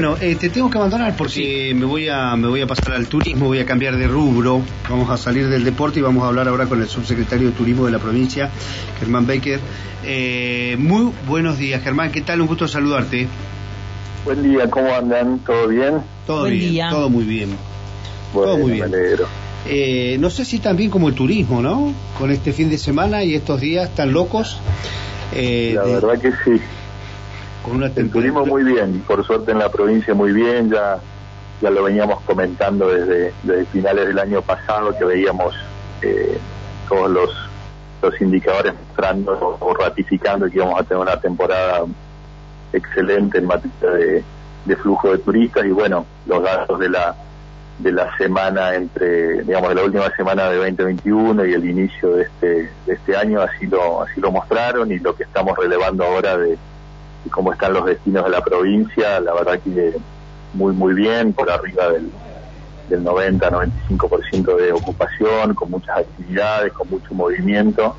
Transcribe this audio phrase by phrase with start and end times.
[0.00, 3.08] Bueno, eh, te tengo que abandonar porque me voy a me voy a pasar al
[3.08, 6.46] turismo, voy a cambiar de rubro, vamos a salir del deporte y vamos a hablar
[6.46, 8.48] ahora con el subsecretario de Turismo de la provincia,
[9.00, 9.58] Germán Becker.
[10.04, 12.40] Eh, muy buenos días, Germán, ¿qué tal?
[12.40, 13.26] Un gusto saludarte.
[14.24, 15.40] Buen día, ¿cómo andan?
[15.40, 15.94] ¿Todo bien?
[16.28, 17.56] Todo bien, todo muy bien.
[18.32, 18.92] todo muy bien.
[19.66, 21.92] Eh, no sé si también como el turismo, ¿no?
[22.16, 24.60] Con este fin de semana y estos días tan locos.
[25.32, 26.62] la verdad que sí
[27.96, 31.00] el turismo muy bien, por suerte en la provincia muy bien, ya
[31.60, 33.32] ya lo veníamos comentando desde,
[33.66, 35.54] finales del año pasado que veíamos
[36.02, 36.38] eh,
[36.88, 37.30] todos los,
[38.02, 41.84] los indicadores mostrando o ratificando que íbamos a tener una temporada
[42.72, 44.24] excelente en materia de,
[44.64, 47.14] de flujo de turistas y bueno, los datos de la
[47.78, 52.22] de la semana entre, digamos, de la última semana de 2021 y el inicio de
[52.24, 56.36] este, de este año así lo, así lo mostraron y lo que estamos relevando ahora
[56.36, 56.58] de,
[57.24, 59.94] y cómo están los destinos de la provincia, la verdad que
[60.54, 62.10] muy, muy bien, por arriba del,
[62.88, 67.96] del 90-95% de ocupación, con muchas actividades, con mucho movimiento.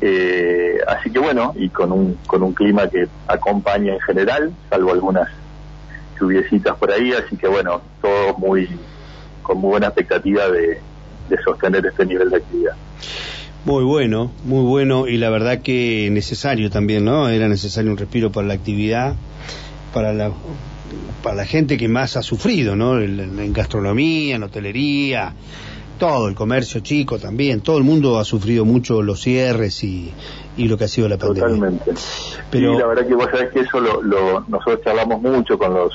[0.00, 4.92] Eh, así que bueno, y con un, con un clima que acompaña en general, salvo
[4.92, 5.28] algunas
[6.20, 8.68] lluviecitas por ahí, así que bueno, todo muy,
[9.42, 10.80] con muy buena expectativa de,
[11.28, 12.74] de sostener este nivel de actividad.
[13.64, 17.28] Muy bueno, muy bueno y la verdad que necesario también, ¿no?
[17.28, 19.14] Era necesario un respiro para la actividad,
[19.94, 20.32] para la,
[21.22, 23.00] para la gente que más ha sufrido, ¿no?
[23.00, 25.34] En, gastronomía, en hotelería,
[25.96, 30.12] todo, el comercio chico también, todo el mundo ha sufrido mucho los cierres y,
[30.56, 31.48] y lo que ha sido la pandemia.
[31.48, 31.92] Totalmente.
[32.50, 32.76] Pero...
[32.76, 35.92] la verdad que vos sabés que eso lo, lo, nosotros charlamos mucho con los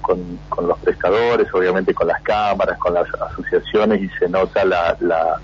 [0.00, 4.96] con, con los prestadores, obviamente con las cámaras, con las asociaciones y se nota la,
[5.00, 5.40] la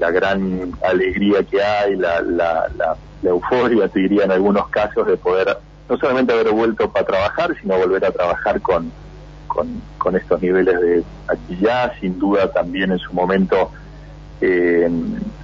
[0.00, 5.18] la gran alegría que hay, la, la, la, euforia, te diría en algunos casos, de
[5.18, 8.90] poder no solamente haber vuelto para trabajar, sino volver a trabajar con,
[9.46, 11.92] con, estos niveles de actividad.
[12.00, 13.70] Sin duda también en su momento
[14.40, 14.88] eh,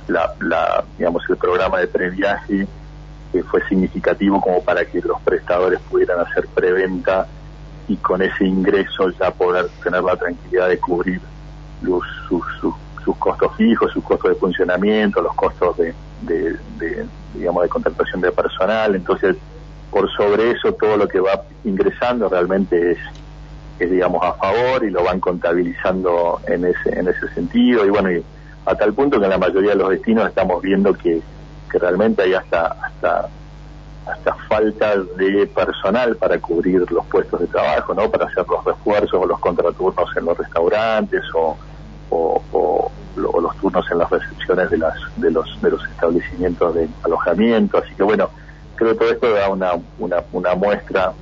[0.08, 2.66] la, digamos, el programa de previaje
[3.34, 7.26] eh, fue significativo como para que los prestadores pudieran hacer preventa
[7.88, 11.20] y con ese ingreso ya poder tener la tranquilidad de cubrir
[11.82, 12.74] los, sus
[13.06, 15.94] sus costos fijos, sus costos de funcionamiento, los costos de,
[17.34, 18.96] digamos, de contratación de personal.
[18.96, 19.36] Entonces,
[19.92, 22.98] por sobre eso, todo lo que va ingresando realmente es,
[23.78, 27.86] es digamos, a favor y lo van contabilizando en ese, en ese sentido.
[27.86, 28.24] Y bueno, y
[28.66, 31.22] a tal punto que en la mayoría de los destinos estamos viendo que,
[31.70, 33.28] que realmente hay hasta, hasta
[34.04, 38.08] hasta falta de personal para cubrir los puestos de trabajo, ¿no?
[38.08, 41.56] Para hacer los refuerzos o los contraturnos en los restaurantes o,
[42.10, 47.78] o, los turnos en las recepciones de, las, de, los, de los establecimientos de alojamiento.
[47.78, 48.28] Así que bueno,
[48.74, 51.12] creo que todo esto da una, una, una muestra.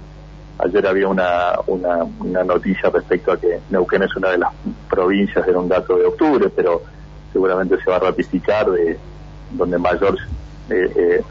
[0.59, 4.53] Ayer había una, una, una noticia respecto a que Neuquén es una de las
[4.89, 6.83] provincias, era un dato de octubre, pero
[7.33, 8.99] seguramente se va a ratificar de
[9.51, 10.17] donde mayor
[10.71, 11.23] eh, eh,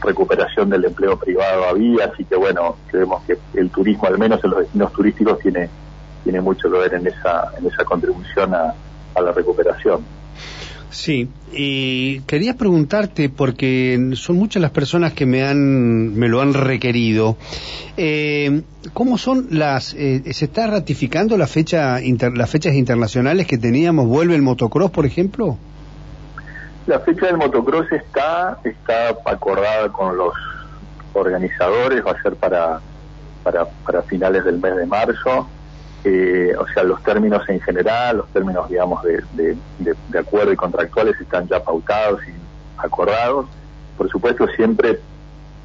[0.00, 4.50] recuperación del empleo privado había, así que bueno, creemos que el turismo, al menos en
[4.50, 5.68] los destinos turísticos, tiene,
[6.24, 8.74] tiene mucho que ver en esa, en esa contribución a,
[9.14, 10.04] a la recuperación.
[10.90, 16.54] Sí, y quería preguntarte, porque son muchas las personas que me han, me lo han
[16.54, 17.36] requerido,
[17.96, 18.62] eh,
[18.94, 21.98] ¿cómo son las, eh, se está ratificando la fecha,
[22.34, 24.06] las fechas internacionales que teníamos?
[24.06, 25.58] ¿Vuelve el motocross, por ejemplo?
[26.86, 30.32] La fecha del motocross está, está acordada con los
[31.12, 32.80] organizadores, va a ser para,
[33.44, 35.48] para, para finales del mes de marzo
[36.04, 39.22] eh, o sea, los términos en general, los términos, digamos, de,
[39.78, 42.32] de, acuerdo y contractuales están ya pautados y
[42.78, 43.46] acordados.
[43.96, 45.00] Por supuesto, siempre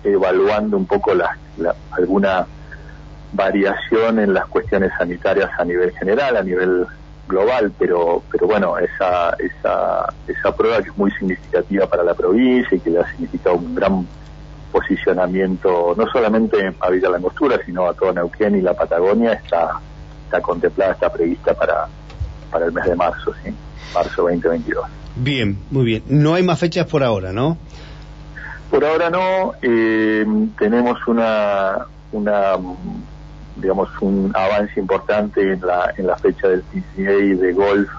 [0.03, 1.35] evaluando un poco la,
[1.91, 2.47] alguna
[3.31, 6.85] variación en las cuestiones sanitarias a nivel general, a nivel
[7.27, 12.75] global, pero, pero bueno, esa, esa, esa prueba que es muy significativa para la provincia
[12.75, 14.05] y que le ha significado un gran
[14.72, 19.79] posicionamiento, no solamente a Villa Langostura, sino a toda Neuquén y la Patagonia, está
[20.34, 21.88] está contemplada, está prevista para,
[22.50, 23.53] para el mes de marzo, ¿sí?
[23.94, 24.84] Marzo 2022.
[25.16, 26.03] Bien, muy bien.
[26.08, 27.58] No hay más fechas por ahora, ¿no?
[28.72, 29.53] Por ahora no.
[29.62, 30.26] Eh,
[30.58, 32.58] tenemos una, una,
[33.58, 37.90] digamos, un avance importante en la, en la fecha del PGA de golf,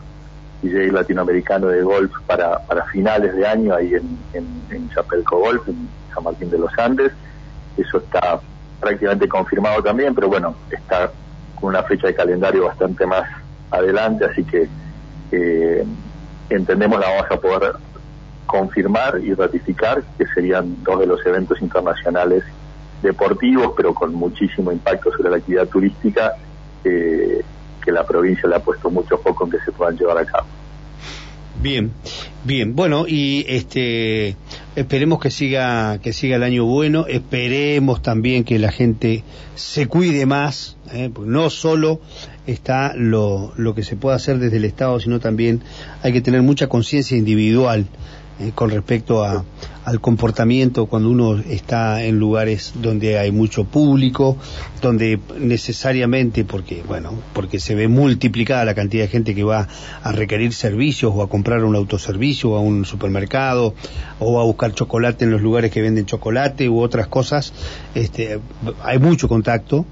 [0.61, 5.69] PGA latinoamericano de golf para, para finales de año ahí en, en, en Chapelco Golf,
[5.69, 7.13] en San Martín de los Andes.
[7.77, 8.41] Eso está
[8.81, 11.13] prácticamente confirmado también, pero bueno, está
[11.61, 13.29] una fecha de calendario bastante más
[13.71, 14.69] adelante, así que
[15.33, 15.85] eh,
[16.51, 17.73] entendemos la vamos a poder
[18.47, 22.45] confirmar y ratificar que serían dos de los eventos internacionales
[23.03, 26.35] deportivos, pero con muchísimo impacto sobre la actividad turística,
[26.83, 30.47] que la provincia le ha puesto mucho foco en que se puedan llevar a cabo.
[31.61, 31.93] Bien,
[32.45, 32.75] bien.
[32.75, 34.37] Bueno, y este
[34.76, 39.23] esperemos que siga que siga el año bueno, esperemos también que la gente
[39.55, 41.11] se cuide más, ¿eh?
[41.21, 42.00] no solo
[42.47, 45.62] está lo, lo que se puede hacer desde el Estado, sino también
[46.03, 47.87] hay que tener mucha conciencia individual
[48.41, 49.45] eh, con respecto a,
[49.85, 54.37] al comportamiento cuando uno está en lugares donde hay mucho público,
[54.81, 59.69] donde necesariamente, porque, bueno, porque se ve multiplicada la cantidad de gente que va
[60.03, 63.75] a requerir servicios o a comprar un autoservicio o a un supermercado
[64.19, 67.53] o a buscar chocolate en los lugares que venden chocolate u otras cosas,
[67.95, 68.41] este,
[68.83, 69.85] hay mucho contacto,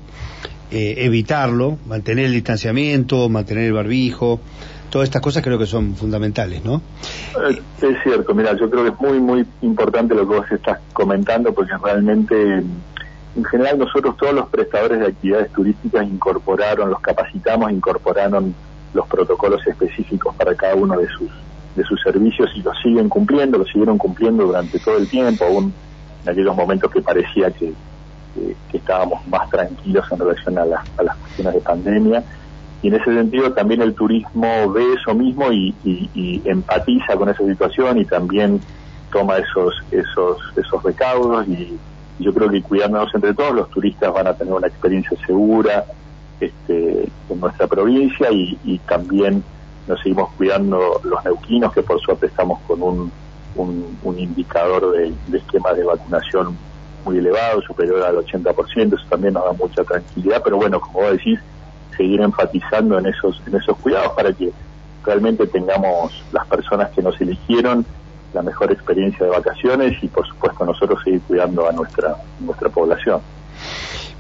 [0.73, 4.41] eh, evitarlo, mantener el distanciamiento, mantener el barbijo,
[4.89, 6.81] todas estas cosas creo que son fundamentales, ¿no?
[7.51, 10.79] Eh, es cierto, mira, yo creo que es muy, muy importante lo que vos estás
[10.95, 17.71] comentando porque realmente, en general, nosotros todos los prestadores de actividades turísticas incorporaron, los capacitamos,
[17.71, 18.55] incorporaron
[18.95, 21.31] los protocolos específicos para cada uno de sus
[21.77, 25.73] de sus servicios y los siguen cumpliendo, los siguieron cumpliendo durante todo el tiempo, aún
[26.25, 27.73] en aquellos momentos que parecía que,
[28.73, 32.25] estábamos más tranquilos en relación a, a las cuestiones de pandemia.
[32.83, 35.75] Y en ese sentido también el turismo ve eso mismo y,
[36.45, 38.61] empatiza con esa situación y también
[39.13, 41.47] toma esos esos esos recaudos.
[41.47, 41.79] Y
[42.19, 45.85] yo creo que cuidándonos entre todos los turistas van a tener una experiencia segura
[46.41, 49.45] este, en nuestra provincia y, también
[49.87, 53.13] nos seguimos cuidando los neuquinos que por suerte estamos con un,
[53.57, 56.57] un, indicador de, de esquema de vacunación
[57.05, 61.13] muy elevado, superior al 80%, eso también nos da mucha tranquilidad, pero bueno, como vos
[61.13, 61.39] decís,
[61.97, 64.51] seguir enfatizando en esos, en esos cuidados para que
[65.05, 67.85] realmente tengamos las personas que nos eligieron
[68.33, 73.21] la mejor experiencia de vacaciones y por supuesto nosotros seguir cuidando a nuestra, nuestra población.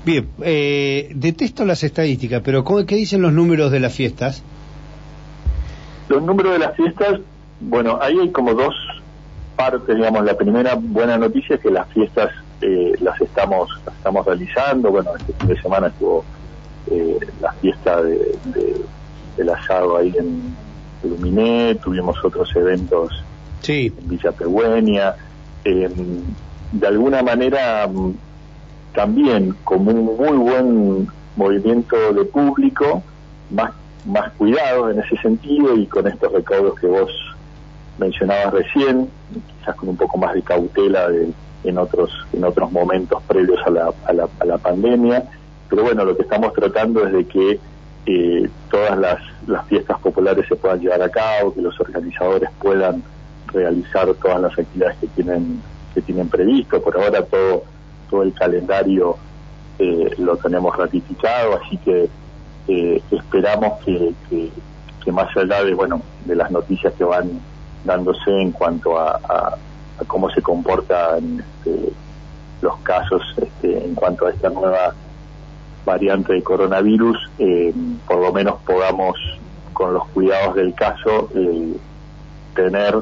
[0.04, 4.42] Bien, eh, detesto las estadísticas, pero ¿qué dicen los números de las fiestas?
[6.08, 7.20] Los números de las fiestas,
[7.60, 8.74] bueno, ahí hay como dos
[9.56, 12.30] partes, digamos, la primera buena noticia es que las fiestas
[12.62, 16.24] eh, las estamos las estamos realizando, bueno, este fin de semana estuvo
[16.90, 18.36] eh, la fiesta de,
[19.36, 20.54] del asado ahí en
[21.02, 23.24] Luminé, tuvimos otros eventos
[23.66, 25.14] en Villa Pegüeña.
[25.64, 28.14] de alguna manera, mm,
[28.94, 33.02] también como un muy buen movimiento de público,
[33.50, 33.72] más,
[34.06, 37.10] más cuidado en ese sentido y con estos recaudos que vos
[37.98, 39.08] mencionabas recién,
[39.58, 41.08] quizás con un poco más de cautela
[41.64, 45.24] en otros en otros momentos previos a la, a la, a la pandemia
[45.72, 47.58] pero bueno, lo que estamos tratando es de que
[48.04, 53.02] eh, todas las, fiestas populares se puedan llevar a cabo, que los organizadores puedan
[53.46, 55.62] realizar todas las actividades que tienen
[55.94, 56.82] que tienen previsto.
[56.82, 57.62] Por ahora todo
[58.10, 59.16] todo el calendario
[59.78, 62.10] eh, lo tenemos ratificado, así que
[62.68, 67.40] eh, esperamos que, que, más allá de bueno de las noticias que van
[67.82, 69.56] dándose en cuanto a,
[70.06, 71.92] cómo se comportan este,
[72.60, 74.94] los casos este, en cuanto a esta nueva
[75.84, 77.74] variante de coronavirus, eh,
[78.06, 79.16] por lo menos podamos,
[79.72, 81.76] con los cuidados del caso, eh,
[82.54, 82.94] tener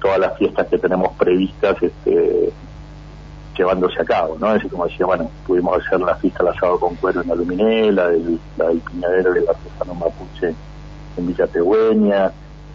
[0.00, 2.52] todas las fiestas que tenemos previstas este,
[3.56, 4.48] llevándose a cabo, ¿no?
[4.48, 8.08] Así como decía, bueno, pudimos hacer la fiesta del asado con cuero en Aluminé, la
[8.08, 10.54] del, la del piñadero del artesano mapuche
[11.16, 12.32] en Villa Tegüeña,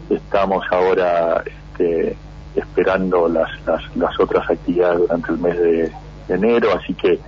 [0.09, 2.17] estamos ahora este,
[2.55, 5.91] esperando las, las, las otras actividades durante el mes de,
[6.29, 7.19] enero, así que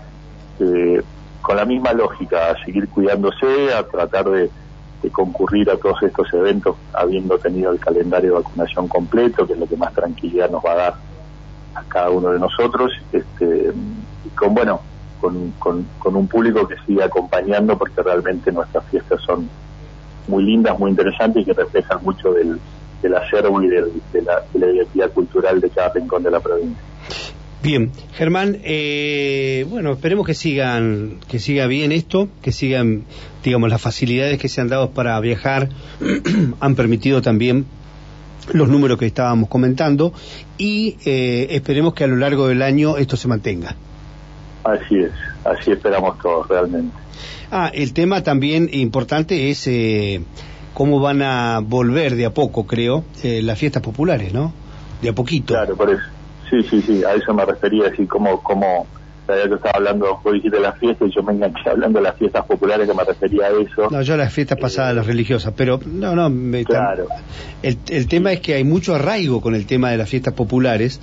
[0.60, 1.02] eh,
[1.42, 4.50] con la misma lógica, a seguir cuidándose, a tratar de,
[5.12, 9.68] concurrir a todos estos eventos habiendo tenido el calendario de vacunación completo, que es lo
[9.68, 10.94] que más tranquilidad nos va a dar
[11.76, 13.74] a cada uno de nosotros, este,
[14.24, 14.80] y con, bueno,
[15.20, 19.50] con, con, un público que sigue acompañando porque realmente nuestras fiestas son
[20.30, 22.58] muy lindas, muy interesantes y que reflejan mucho del,
[23.04, 23.82] del acervo y de,
[24.24, 26.82] la, de la identidad cultural de cada rincón de la provincia.
[27.62, 33.04] Bien, Germán, eh, bueno, esperemos que sigan, que siga bien esto, que sigan,
[33.44, 35.70] digamos, las facilidades que se han dado para viajar,
[36.60, 37.66] han permitido también
[38.52, 40.12] los números que estábamos comentando
[40.58, 43.76] y eh, esperemos que a lo largo del año esto se mantenga.
[44.66, 45.12] Así es,
[45.46, 46.96] así esperamos todos realmente.
[47.50, 50.22] Ah, el tema también importante es eh,
[50.74, 54.54] cómo van a volver de a poco, creo, las fiestas populares, ¿no?
[55.02, 55.54] De a poquito.
[55.54, 56.04] Claro, por eso
[56.50, 58.86] Sí, sí, sí, a eso me refería, así como, como
[59.28, 62.18] yo estaba hablando, vos dijiste de las fiestas y yo me enganché hablando de las
[62.18, 63.90] fiestas populares que me refería a eso.
[63.90, 67.08] No, yo las fiestas pasadas, las religiosas, pero no, no, me, claro.
[67.64, 71.00] El, el tema es que hay mucho arraigo con el tema de las fiestas populares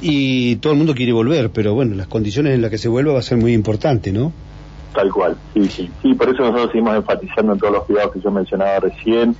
[0.00, 3.14] y todo el mundo quiere volver, pero bueno, las condiciones en las que se vuelva
[3.14, 4.32] va a ser muy importante, ¿no?
[4.94, 5.90] Tal cual, sí, sí.
[6.02, 9.36] Sí, por eso nosotros seguimos enfatizando en todos los cuidados que yo mencionaba recién,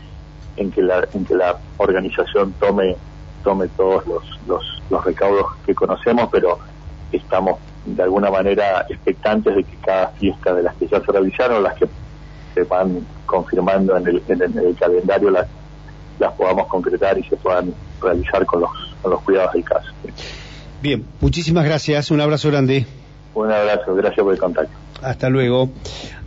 [0.57, 2.97] en que la, en que la organización tome
[3.45, 6.59] tome todos los, los, los recaudos que conocemos, pero
[7.13, 11.63] estamos de alguna manera expectantes de que cada fiesta de las que ya se realizaron,
[11.63, 11.87] las que
[12.55, 15.47] se van confirmando en el, en el, calendario, las,
[16.19, 18.71] las podamos concretar y se puedan realizar con los,
[19.03, 19.91] con los cuidados del caso.
[20.83, 22.87] Bien, muchísimas gracias, un abrazo grande.
[23.35, 24.73] Un abrazo, gracias por el contacto.
[25.03, 25.71] Hasta luego.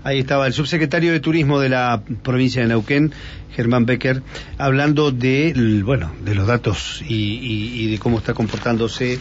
[0.03, 3.11] Ahí estaba el subsecretario de Turismo de la provincia de Neuquén,
[3.51, 4.21] Germán Becker,
[4.57, 9.19] hablando de, bueno, de los datos y, de cómo está comportándose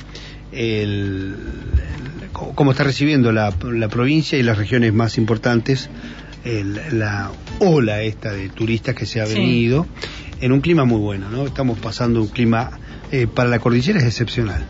[0.53, 1.35] el,
[2.33, 5.91] cómo está recibiendo la, provincia y las regiones más importantes
[6.93, 9.87] la ola esta de turistas que se ha venido
[10.41, 11.47] en un clima muy bueno, ¿no?
[11.47, 12.79] Estamos pasando un clima
[13.11, 14.67] eh, para la cordillera es excepcional.